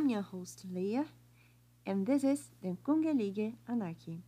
[0.00, 1.04] I'm your host, Leah,
[1.84, 4.22] and this is the Kungelige Anarchy.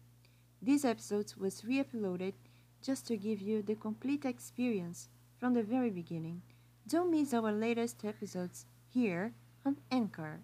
[0.61, 2.35] This episode was re uploaded
[2.83, 5.09] just to give you the complete experience
[5.41, 6.43] from the very beginning.
[6.87, 9.33] Don't miss our latest episodes here
[9.65, 10.41] on Anchor.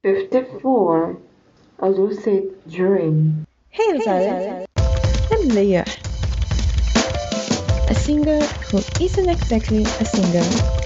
[0.00, 1.18] 54
[1.80, 3.46] A Lucid Dream.
[3.68, 4.64] Hey, Zara.
[5.30, 5.84] I'm Leah.
[7.90, 8.40] A singer
[8.72, 10.77] who isn't exactly a singer.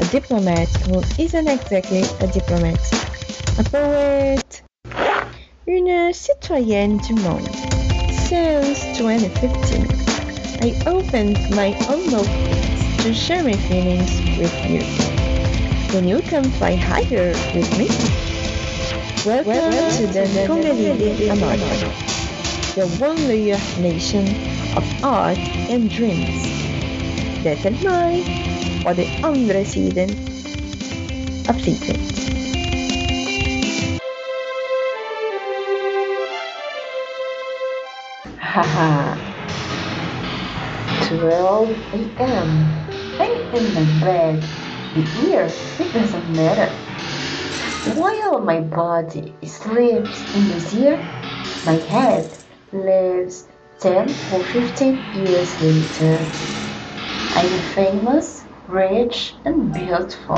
[0.00, 2.78] A diplomat who isn't exactly a diplomat.
[3.58, 4.62] A poet.
[5.66, 7.50] Une citoyenne du monde.
[8.28, 9.88] Since 2015,
[10.62, 14.82] I opened my own notebooks to share my feelings with you.
[15.90, 17.88] Can you come fly higher with me?
[19.26, 20.20] Welcome, Welcome to the
[21.28, 21.90] Anarchy,
[22.76, 24.28] the one layer nation
[24.76, 25.38] of art
[25.68, 26.46] and dreams.
[27.42, 27.56] Det är
[28.84, 30.08] mig och den andra sidan
[31.48, 32.00] av livet.
[38.38, 39.16] Haha.
[41.08, 42.66] 12 a.m.
[43.20, 44.42] I'm in my bed.
[44.94, 45.46] The ear,
[45.78, 46.72] it doesn't matter.
[47.84, 50.98] While my body sleeps in this year,
[51.64, 52.36] my head
[52.72, 53.48] lives
[53.80, 56.26] 10 or 15 years later.
[57.36, 60.36] I'm famous, rich, and beautiful.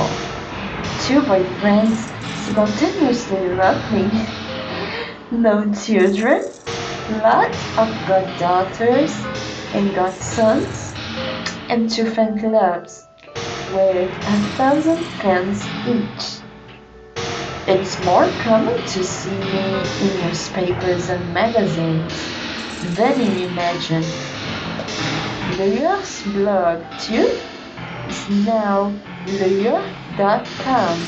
[1.03, 4.11] Two boyfriends simultaneously love me.
[5.33, 6.45] No children,
[7.08, 9.12] lots of goddaughters
[9.75, 10.95] and godsons,
[11.69, 13.06] and two fan clubs
[13.73, 16.41] with a thousand fans each.
[17.67, 22.31] It's more common to see me in newspapers and magazines
[22.97, 24.05] than you imagine.
[25.56, 27.28] Leah's blog, too,
[28.30, 28.92] now
[29.27, 31.06] Leah.com,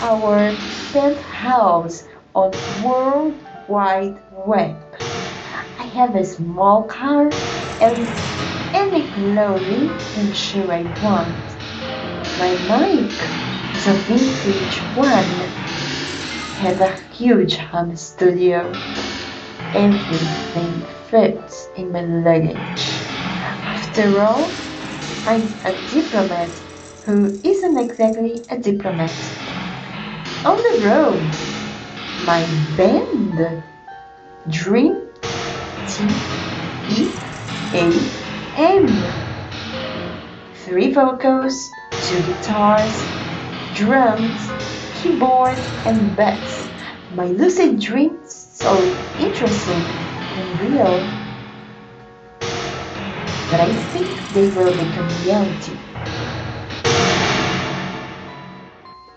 [0.00, 0.56] our
[0.92, 2.52] penthouse on
[2.82, 3.34] World
[3.68, 4.76] Wide Web.
[5.78, 7.28] I have a small car
[7.80, 8.08] and
[8.74, 11.36] any clothing and shoe I want.
[12.38, 13.12] My mic
[13.76, 15.72] is a vintage one
[16.62, 18.60] has a huge home studio.
[19.74, 20.80] Everything
[21.10, 22.56] fits in my luggage.
[23.66, 24.48] After all,
[25.24, 26.50] I'm a diplomat
[27.04, 29.12] who isn't exactly a diplomat.
[30.44, 31.30] On the road,
[32.24, 32.44] my
[32.76, 33.62] band,
[34.50, 35.00] Dream
[35.86, 36.08] T
[36.88, 37.12] E
[37.72, 37.84] A
[38.56, 39.04] M.
[40.64, 41.70] Three vocals,
[42.02, 43.06] two guitars,
[43.74, 44.50] drums,
[44.96, 46.68] keyboard and bass.
[47.14, 49.86] My lucid dreams so interesting
[50.36, 51.21] and real
[53.52, 55.76] that I think they will become reality.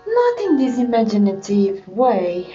[0.06, 2.54] Not in this imaginative way.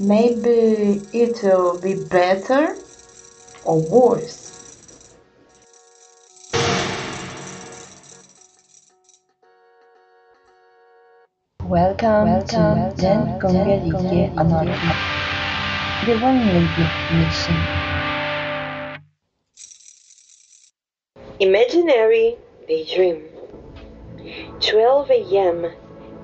[0.00, 2.74] Maybe it'll be better
[3.64, 4.50] or worse.
[11.62, 14.98] Welcome, Welcome to Den Kungalige Anarchy,
[16.02, 17.79] the one lady nation.
[21.40, 22.36] Imaginary
[22.68, 23.24] Daydream
[24.60, 25.72] 12 a.m.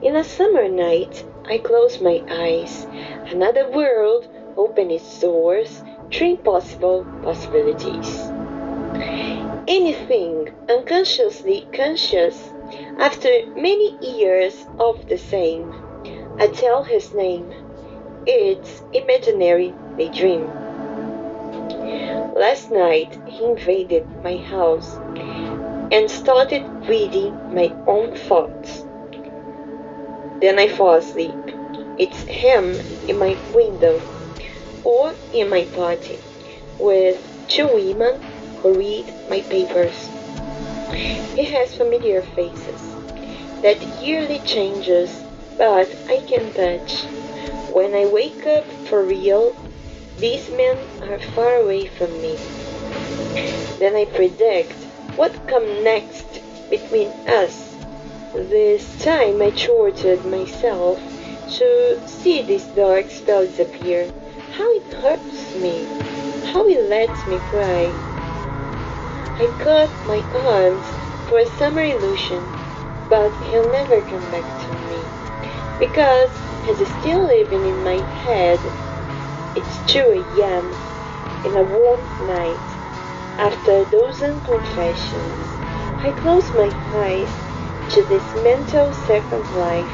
[0.02, 2.86] In a summer night, I close my eyes.
[3.24, 4.28] Another world
[4.58, 5.82] opens its doors,
[6.12, 8.28] three possible possibilities.
[9.66, 12.52] Anything unconsciously conscious
[12.98, 15.72] after many years of the same.
[16.38, 17.54] I tell his name.
[18.26, 20.46] It's imaginary daydream.
[22.36, 24.98] Last night he invaded my house
[25.90, 28.84] and started reading my own thoughts.
[30.40, 31.38] Then I fall asleep.
[31.98, 34.00] It's him in my window
[34.84, 36.20] or in my party
[36.78, 38.20] with two women
[38.60, 40.10] who read my papers.
[41.34, 42.96] He has familiar faces
[43.62, 45.24] that yearly changes,
[45.58, 47.06] but I can touch.
[47.72, 49.54] When I wake up for real,
[50.18, 52.38] these men are far away from me.
[53.78, 54.85] Then I predict
[55.16, 57.74] what come next between us.
[58.34, 61.00] This time I tortured myself
[61.56, 64.10] to see this dark spell disappear.
[64.52, 65.86] How it hurts me.
[66.52, 67.94] How it lets me cry.
[69.38, 70.86] I cut my arms
[71.28, 72.42] for a summer illusion,
[73.08, 75.04] but he'll never come back to me
[75.78, 76.30] because
[76.62, 78.60] he's still living in my head.
[79.54, 80.70] It's 2 a.m.
[81.44, 82.75] in a warm night.
[83.38, 85.60] After a dozen confessions,
[86.02, 87.28] I close my eyes
[87.90, 89.92] to this mental second life.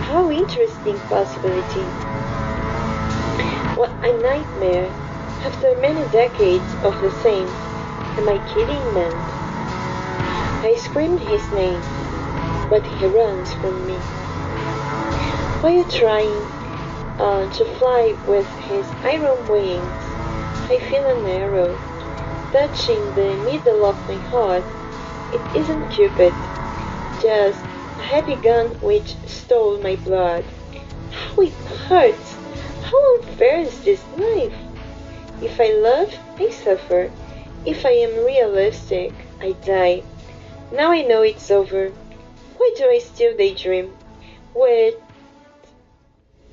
[0.00, 1.86] How interesting possibility.
[3.76, 4.90] What a nightmare.
[5.44, 7.48] After many decades of the same.
[8.18, 9.12] Am I kidding, man?
[10.64, 11.82] I screamed his name,
[12.68, 14.00] but he runs from me.
[15.60, 16.48] While trying
[17.18, 20.02] uh, to fly with his iron wings,
[20.68, 21.78] I feel an arrow
[22.56, 24.64] touching the middle of my heart.
[25.30, 26.32] It isn't Cupid,
[27.20, 27.60] just
[27.98, 30.42] a heavy gun which stole my blood.
[31.12, 31.52] How it
[31.86, 32.34] hurts!
[32.82, 34.56] How unfair is this life?
[35.42, 37.10] If I love, I suffer.
[37.66, 40.02] If I am realistic, I die.
[40.72, 41.90] Now I know it's over.
[42.56, 43.92] Why do I still daydream?
[44.54, 44.94] With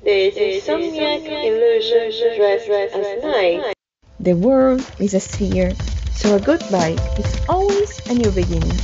[0.02, 3.74] this insomniac illusion dressed as night.
[4.20, 5.72] The world is a sphere,
[6.14, 8.78] so a goodbye is always a new beginning.